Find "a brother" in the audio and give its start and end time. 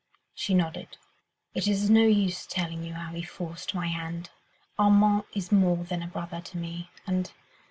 6.01-6.41